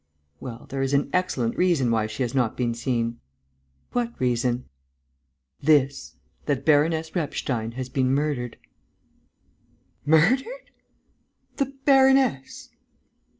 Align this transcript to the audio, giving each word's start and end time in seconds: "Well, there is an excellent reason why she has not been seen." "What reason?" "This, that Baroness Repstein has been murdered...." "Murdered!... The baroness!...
"Well, 0.39 0.65
there 0.69 0.81
is 0.81 0.95
an 0.95 1.11
excellent 1.13 1.55
reason 1.55 1.91
why 1.91 2.07
she 2.07 2.23
has 2.23 2.33
not 2.33 2.57
been 2.57 2.73
seen." 2.73 3.19
"What 3.91 4.19
reason?" 4.19 4.65
"This, 5.61 6.15
that 6.47 6.65
Baroness 6.65 7.11
Repstein 7.15 7.73
has 7.73 7.87
been 7.87 8.11
murdered...." 8.11 8.57
"Murdered!... 10.03 10.71
The 11.57 11.75
baroness!... 11.85 12.71